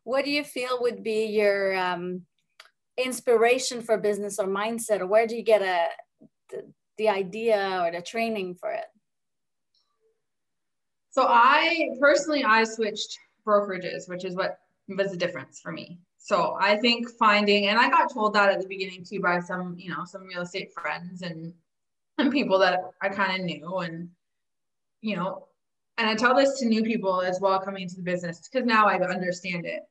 What 0.03 0.25
do 0.25 0.31
you 0.31 0.43
feel 0.43 0.81
would 0.81 1.03
be 1.03 1.25
your 1.25 1.77
um, 1.77 2.21
inspiration 2.97 3.81
for 3.81 3.97
business 3.97 4.39
or 4.39 4.47
mindset 4.47 5.01
or 5.01 5.07
where 5.07 5.27
do 5.27 5.35
you 5.35 5.43
get 5.43 5.61
a 5.61 5.87
the, 6.49 6.71
the 6.97 7.09
idea 7.09 7.81
or 7.83 7.91
the 7.91 8.01
training 8.01 8.55
for 8.55 8.71
it? 8.71 8.85
So 11.11 11.25
i 11.27 11.89
personally 11.99 12.43
i 12.43 12.63
switched 12.63 13.17
brokerages 13.45 14.07
which 14.07 14.23
is 14.23 14.35
what 14.35 14.59
was 14.87 15.11
the 15.11 15.17
difference 15.17 15.59
for 15.59 15.71
me 15.71 15.99
so 16.23 16.55
I 16.59 16.77
think 16.77 17.09
finding, 17.17 17.67
and 17.67 17.79
I 17.79 17.89
got 17.89 18.13
told 18.13 18.35
that 18.35 18.51
at 18.51 18.61
the 18.61 18.67
beginning 18.67 19.03
too 19.03 19.19
by 19.19 19.39
some, 19.39 19.75
you 19.77 19.89
know, 19.89 20.05
some 20.05 20.23
real 20.25 20.41
estate 20.41 20.71
friends 20.71 21.23
and 21.23 21.53
and 22.17 22.31
people 22.31 22.59
that 22.59 22.79
I 23.01 23.09
kind 23.09 23.39
of 23.39 23.45
knew, 23.45 23.77
and 23.79 24.09
you 25.01 25.15
know, 25.15 25.47
and 25.97 26.07
I 26.07 26.15
tell 26.15 26.35
this 26.35 26.59
to 26.59 26.67
new 26.67 26.83
people 26.83 27.21
as 27.21 27.39
well 27.41 27.59
coming 27.59 27.83
into 27.83 27.95
the 27.95 28.03
business 28.03 28.47
because 28.47 28.67
now 28.67 28.85
I 28.85 28.99
understand 28.99 29.65
it. 29.65 29.81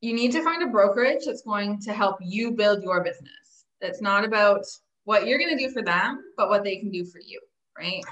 You 0.00 0.14
need 0.14 0.32
to 0.32 0.42
find 0.42 0.62
a 0.62 0.68
brokerage 0.68 1.26
that's 1.26 1.42
going 1.42 1.80
to 1.82 1.92
help 1.92 2.16
you 2.22 2.52
build 2.52 2.82
your 2.82 3.02
business. 3.04 3.66
That's 3.82 4.00
not 4.00 4.24
about 4.24 4.64
what 5.04 5.26
you're 5.26 5.38
going 5.38 5.56
to 5.56 5.66
do 5.66 5.70
for 5.70 5.82
them, 5.82 6.22
but 6.38 6.48
what 6.48 6.64
they 6.64 6.76
can 6.76 6.90
do 6.90 7.04
for 7.04 7.20
you, 7.20 7.40
right? 7.78 8.02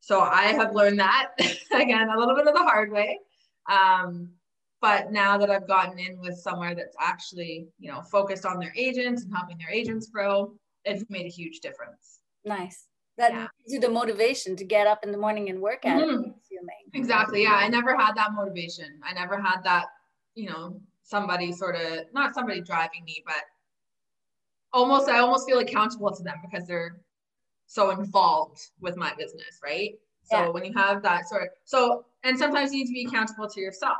So 0.00 0.20
I 0.20 0.44
have 0.44 0.74
learned 0.74 1.00
that 1.00 1.32
again 1.72 2.10
a 2.10 2.18
little 2.18 2.34
bit 2.34 2.46
of 2.46 2.54
the 2.54 2.62
hard 2.62 2.92
way. 2.92 3.20
Um, 3.70 4.35
but 4.86 5.10
now 5.10 5.36
that 5.36 5.50
I've 5.50 5.66
gotten 5.66 5.98
in 5.98 6.20
with 6.20 6.38
somewhere 6.38 6.72
that's 6.72 6.94
actually, 7.00 7.66
you 7.80 7.90
know, 7.90 8.02
focused 8.02 8.46
on 8.46 8.60
their 8.60 8.72
agents 8.76 9.24
and 9.24 9.34
helping 9.34 9.58
their 9.58 9.70
agents 9.70 10.06
grow, 10.06 10.54
it's 10.84 11.04
made 11.10 11.26
a 11.26 11.28
huge 11.28 11.58
difference. 11.58 12.20
Nice. 12.44 12.86
That 13.18 13.32
yeah. 13.32 13.46
gives 13.58 13.74
you 13.74 13.80
the 13.80 13.88
motivation 13.88 14.54
to 14.54 14.64
get 14.64 14.86
up 14.86 15.02
in 15.02 15.10
the 15.10 15.18
morning 15.18 15.50
and 15.50 15.60
work 15.60 15.84
at 15.84 16.00
mm-hmm. 16.00 16.28
it. 16.28 16.34
Exactly. 16.94 17.42
Yeah. 17.42 17.54
I 17.54 17.66
never 17.66 17.96
had 17.96 18.12
that 18.14 18.32
motivation. 18.34 19.00
I 19.02 19.12
never 19.12 19.40
had 19.40 19.60
that, 19.64 19.86
you 20.36 20.48
know, 20.50 20.80
somebody 21.02 21.50
sort 21.52 21.74
of 21.74 22.04
not 22.12 22.34
somebody 22.34 22.60
driving 22.60 23.04
me, 23.04 23.24
but 23.26 23.42
almost 24.72 25.08
I 25.08 25.18
almost 25.18 25.48
feel 25.48 25.58
accountable 25.58 26.14
to 26.14 26.22
them 26.22 26.36
because 26.48 26.68
they're 26.68 27.00
so 27.66 27.90
involved 27.90 28.60
with 28.80 28.96
my 28.96 29.12
business, 29.18 29.58
right? 29.64 29.94
So 30.22 30.44
yeah. 30.44 30.48
when 30.50 30.64
you 30.64 30.72
have 30.74 31.02
that 31.02 31.28
sort 31.28 31.42
of 31.42 31.48
so 31.64 32.04
and 32.22 32.38
sometimes 32.38 32.72
you 32.72 32.84
need 32.84 32.86
to 32.86 32.92
be 32.92 33.06
accountable 33.06 33.48
to 33.48 33.60
yourself 33.60 33.96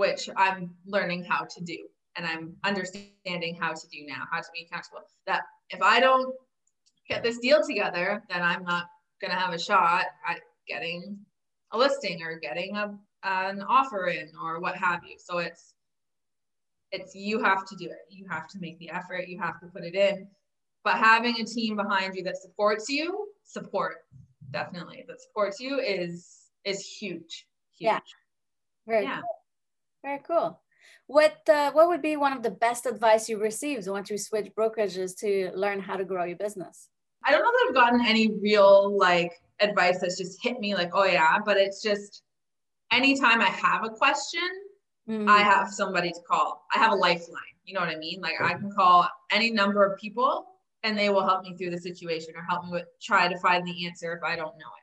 which 0.00 0.30
I'm 0.34 0.70
learning 0.86 1.24
how 1.24 1.44
to 1.44 1.62
do 1.62 1.76
and 2.16 2.26
I'm 2.26 2.56
understanding 2.64 3.54
how 3.60 3.74
to 3.74 3.88
do 3.92 4.06
now, 4.06 4.24
how 4.32 4.40
to 4.40 4.48
be 4.54 4.66
accountable. 4.66 5.02
That 5.26 5.42
if 5.68 5.82
I 5.82 6.00
don't 6.00 6.34
get 7.06 7.22
this 7.22 7.38
deal 7.38 7.60
together, 7.62 8.22
then 8.30 8.40
I'm 8.40 8.64
not 8.64 8.86
going 9.20 9.30
to 9.30 9.36
have 9.36 9.52
a 9.52 9.58
shot 9.58 10.06
at 10.26 10.40
getting 10.66 11.18
a 11.72 11.76
listing 11.76 12.22
or 12.22 12.38
getting 12.38 12.76
a, 12.76 12.94
an 13.24 13.60
offer 13.60 14.06
in 14.06 14.32
or 14.42 14.58
what 14.58 14.74
have 14.74 15.02
you. 15.04 15.16
So 15.18 15.36
it's 15.36 15.74
it's 16.92 17.14
you 17.14 17.42
have 17.42 17.66
to 17.66 17.76
do 17.76 17.84
it. 17.84 18.06
You 18.08 18.26
have 18.30 18.48
to 18.48 18.58
make 18.58 18.78
the 18.78 18.88
effort. 18.88 19.28
You 19.28 19.38
have 19.38 19.60
to 19.60 19.66
put 19.66 19.84
it 19.84 19.94
in. 19.94 20.26
But 20.82 20.94
having 20.94 21.38
a 21.38 21.44
team 21.44 21.76
behind 21.76 22.14
you 22.14 22.24
that 22.24 22.38
supports 22.38 22.88
you, 22.88 23.28
support 23.44 23.96
definitely 24.50 25.04
that 25.08 25.20
supports 25.20 25.60
you 25.60 25.78
is 25.78 26.48
is 26.64 26.86
huge. 26.86 27.46
huge. 27.76 27.90
Yeah. 27.92 27.98
Very 28.86 29.04
yeah. 29.04 29.20
Cool. 29.20 29.39
Very 30.02 30.20
cool. 30.26 30.60
What 31.06 31.36
uh, 31.48 31.72
what 31.72 31.88
would 31.88 32.02
be 32.02 32.16
one 32.16 32.32
of 32.32 32.42
the 32.42 32.50
best 32.50 32.86
advice 32.86 33.28
you 33.28 33.38
received 33.38 33.88
once 33.88 34.10
you 34.10 34.18
switch 34.18 34.50
brokerages 34.56 35.16
to 35.18 35.50
learn 35.54 35.80
how 35.80 35.96
to 35.96 36.04
grow 36.04 36.24
your 36.24 36.36
business? 36.36 36.88
I 37.24 37.32
don't 37.32 37.42
know 37.42 37.50
that 37.50 37.66
I've 37.68 37.74
gotten 37.74 38.06
any 38.06 38.32
real 38.40 38.96
like 38.96 39.32
advice 39.60 39.98
that's 40.00 40.16
just 40.16 40.38
hit 40.42 40.58
me 40.58 40.74
like, 40.74 40.90
oh 40.94 41.04
yeah, 41.04 41.38
but 41.44 41.56
it's 41.56 41.82
just 41.82 42.22
anytime 42.90 43.40
I 43.40 43.48
have 43.48 43.84
a 43.84 43.90
question, 43.90 44.48
mm-hmm. 45.08 45.28
I 45.28 45.38
have 45.38 45.68
somebody 45.68 46.12
to 46.12 46.20
call. 46.28 46.66
I 46.74 46.78
have 46.78 46.92
a 46.92 46.96
lifeline. 46.96 47.42
You 47.64 47.74
know 47.74 47.80
what 47.80 47.90
I 47.90 47.96
mean? 47.96 48.20
Like 48.20 48.40
I 48.40 48.54
can 48.54 48.70
call 48.72 49.06
any 49.30 49.50
number 49.50 49.84
of 49.84 49.98
people 49.98 50.46
and 50.82 50.98
they 50.98 51.10
will 51.10 51.26
help 51.26 51.42
me 51.42 51.56
through 51.56 51.70
the 51.70 51.78
situation 51.78 52.34
or 52.36 52.42
help 52.42 52.64
me 52.64 52.72
with 52.72 52.86
try 53.02 53.28
to 53.28 53.38
find 53.38 53.66
the 53.66 53.86
answer 53.86 54.14
if 54.14 54.22
I 54.24 54.34
don't 54.34 54.56
know 54.58 54.72
it. 54.78 54.79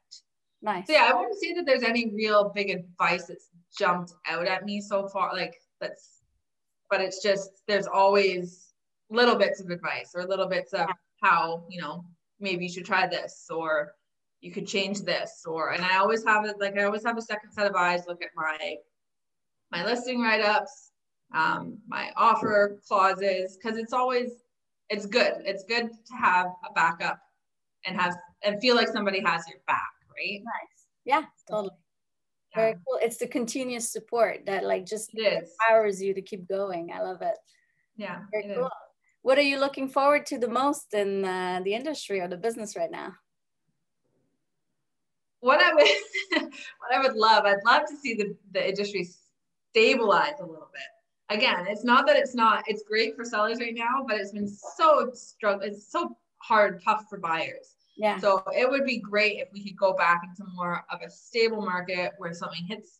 Nice. 0.62 0.88
So 0.88 0.94
yeah, 0.94 1.10
I 1.12 1.16
wouldn't 1.16 1.40
say 1.40 1.54
that 1.54 1.66
there's 1.66 1.84
any 1.84 2.12
real 2.14 2.52
big 2.54 2.70
advice 2.70 3.26
that's 3.26 3.50
jumped 3.78 4.14
out 4.28 4.48
at 4.48 4.66
me 4.66 4.82
so 4.82 5.08
far. 5.08 5.34
Like 5.34 5.56
that's, 5.80 6.22
but 6.90 7.02
it's 7.02 7.22
just 7.22 7.50
there's 7.68 7.88
always 7.88 8.74
little 9.10 9.36
bits 9.36 9.62
of 9.62 9.70
advice 9.70 10.12
or 10.16 10.26
little 10.26 10.48
bits 10.48 10.74
of 10.74 10.88
how 11.24 11.66
you 11.70 11.82
know 11.82 12.04
maybe 12.40 12.66
you 12.66 12.72
should 12.72 12.86
try 12.86 13.08
this 13.08 13.48
or 13.50 13.94
you 14.42 14.52
could 14.52 14.68
change 14.68 15.02
this 15.02 15.44
or 15.48 15.72
and 15.72 15.84
I 15.84 15.98
always 15.98 16.24
have 16.26 16.46
it 16.46 16.56
like 16.60 16.78
I 16.78 16.84
always 16.84 17.06
have 17.06 17.18
a 17.18 17.22
second 17.22 17.52
set 17.52 17.68
of 17.68 17.76
eyes 17.76 18.04
look 18.08 18.22
at 18.22 18.30
my 18.36 18.76
my 19.72 19.86
listing 19.86 20.22
write 20.22 20.42
ups, 20.42 20.92
um, 21.34 21.78
my 21.88 22.12
offer 22.16 22.80
clauses 22.88 23.58
because 23.58 23.78
it's 23.78 23.94
always 23.94 24.32
it's 24.90 25.06
good. 25.06 25.34
It's 25.44 25.64
good 25.66 25.90
to 25.90 26.14
have 26.18 26.48
a 26.68 26.72
backup 26.74 27.20
and 27.86 28.00
have 28.00 28.16
and 28.44 28.62
feel 28.62 28.76
like 28.76 28.88
somebody 28.88 29.22
has 29.22 29.48
your 29.48 29.60
back, 29.68 29.92
right? 30.18 30.42
Nice. 30.44 30.86
Yeah, 31.06 31.24
totally. 31.50 31.72
very 32.56 32.74
cool. 32.74 33.00
It's 33.02 33.18
the 33.18 33.28
continuous 33.28 33.92
support 33.92 34.46
that 34.46 34.64
like 34.64 34.86
just 34.86 35.12
empowers 35.14 36.02
you 36.02 36.14
to 36.14 36.22
keep 36.22 36.48
going. 36.48 36.92
I 36.94 37.02
love 37.02 37.22
it. 37.22 37.38
Yeah 37.96 38.20
very 38.32 38.56
cool. 38.56 38.66
is. 38.66 38.72
what 39.22 39.38
are 39.38 39.42
you 39.42 39.60
looking 39.60 39.90
forward 39.90 40.26
to 40.28 40.38
the 40.38 40.48
most 40.48 40.94
in 40.94 41.26
uh, 41.26 41.62
the 41.64 41.74
industry 41.74 42.20
or 42.22 42.28
the 42.28 42.38
business 42.38 42.76
right 42.76 42.92
now? 42.92 43.14
What 45.40 45.62
i 45.62 45.74
would 45.74 45.88
what 46.52 46.96
i 46.96 47.00
would 47.00 47.16
love 47.16 47.46
i'd 47.46 47.64
love 47.64 47.84
to 47.88 47.96
see 47.96 48.16
the, 48.16 48.36
the 48.54 48.68
industry 48.68 49.08
stabilize 49.72 50.34
a 50.40 50.46
little 50.46 50.70
bit. 50.74 51.38
Again 51.38 51.68
it's 51.68 51.84
not 51.84 52.08
that 52.08 52.16
it's 52.16 52.34
not 52.34 52.64
it's 52.68 52.84
great 52.84 53.16
for 53.16 53.24
sellers 53.24 53.60
right 53.60 53.76
now 53.76 54.04
but 54.08 54.18
it's 54.18 54.32
been 54.32 54.48
so 54.48 55.12
struggle 55.14 55.62
it's 55.62 55.92
so 55.92 56.18
hard 56.40 56.82
tough 56.84 57.06
for 57.10 57.20
buyers 57.20 57.76
yeah. 57.98 58.20
So 58.20 58.44
it 58.56 58.70
would 58.70 58.86
be 58.86 59.00
great 59.00 59.40
if 59.40 59.50
we 59.52 59.64
could 59.64 59.76
go 59.76 59.94
back 59.94 60.22
into 60.24 60.50
more 60.54 60.86
of 60.92 61.02
a 61.02 61.10
stable 61.10 61.62
market 61.62 62.12
where 62.18 62.34
something 62.34 62.66
hits 62.68 63.00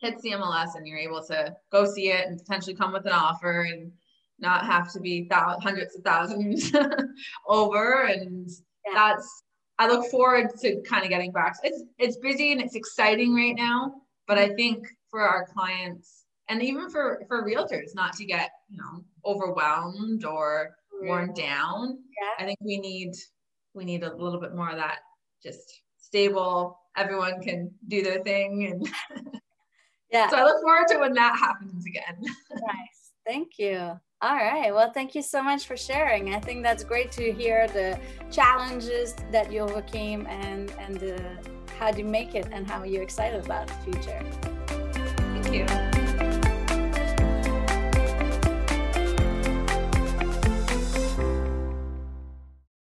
hits 0.00 0.22
the 0.22 0.32
MLS 0.32 0.74
and 0.74 0.86
you're 0.86 0.98
able 0.98 1.24
to 1.24 1.54
go 1.70 1.86
see 1.86 2.10
it 2.10 2.26
and 2.26 2.38
potentially 2.38 2.74
come 2.74 2.92
with 2.92 3.06
an 3.06 3.12
offer 3.12 3.62
and 3.62 3.92
not 4.38 4.66
have 4.66 4.92
to 4.92 5.00
be 5.00 5.20
th- 5.22 5.58
hundreds 5.62 5.96
of 5.96 6.02
thousands 6.02 6.72
over. 7.46 8.04
And 8.04 8.48
yeah. 8.86 8.94
that's 8.94 9.44
I 9.78 9.88
look 9.88 10.08
forward 10.10 10.50
to 10.60 10.80
kind 10.82 11.02
of 11.04 11.10
getting 11.10 11.32
back. 11.32 11.56
It's 11.64 11.82
it's 11.98 12.16
busy 12.18 12.52
and 12.52 12.60
it's 12.60 12.76
exciting 12.76 13.34
right 13.34 13.54
now, 13.56 13.94
but 14.28 14.38
I 14.38 14.50
think 14.50 14.86
for 15.10 15.20
our 15.20 15.46
clients 15.46 16.24
and 16.48 16.62
even 16.62 16.88
for 16.88 17.22
for 17.26 17.44
realtors 17.44 17.94
not 17.94 18.12
to 18.14 18.24
get 18.24 18.50
you 18.68 18.78
know 18.78 19.04
overwhelmed 19.24 20.24
or 20.24 20.76
worn 21.00 21.32
down. 21.32 21.98
Yeah. 22.20 22.44
I 22.44 22.46
think 22.46 22.58
we 22.60 22.78
need 22.78 23.12
we 23.74 23.84
need 23.84 24.02
a 24.02 24.14
little 24.16 24.40
bit 24.40 24.54
more 24.54 24.70
of 24.70 24.76
that 24.76 24.98
just 25.42 25.82
stable 25.98 26.78
everyone 26.96 27.40
can 27.40 27.70
do 27.88 28.02
their 28.02 28.22
thing 28.22 28.66
and 28.70 28.88
yeah. 30.12 30.28
So 30.28 30.36
i 30.36 30.44
look 30.44 30.60
forward 30.62 30.88
to 30.88 30.98
when 30.98 31.14
that 31.14 31.36
happens 31.38 31.84
again. 31.86 32.16
Nice. 32.50 33.12
Thank 33.24 33.58
you. 33.58 33.98
All 34.20 34.36
right. 34.36 34.74
Well 34.74 34.92
thank 34.92 35.14
you 35.14 35.22
so 35.22 35.42
much 35.42 35.66
for 35.66 35.76
sharing. 35.76 36.34
I 36.34 36.40
think 36.40 36.62
that's 36.62 36.84
great 36.84 37.12
to 37.12 37.32
hear 37.32 37.68
the 37.68 37.98
challenges 38.30 39.14
that 39.30 39.52
you 39.52 39.60
overcame 39.60 40.26
and 40.26 40.70
and 40.78 40.96
the 40.96 41.22
how 41.78 41.94
you 41.94 42.04
make 42.04 42.34
it 42.34 42.48
and 42.52 42.68
how 42.68 42.82
you're 42.84 43.02
excited 43.02 43.44
about 43.44 43.68
the 43.68 43.74
future. 43.92 44.22
Thank 45.42 45.52
you. 45.52 46.01